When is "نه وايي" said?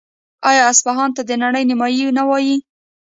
2.17-2.57